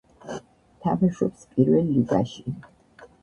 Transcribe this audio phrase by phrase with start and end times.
[0.85, 2.57] თამაშობს პირველ ლიგაში.